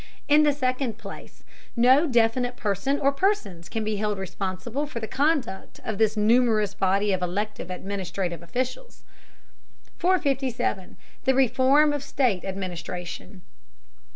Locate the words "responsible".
4.17-4.87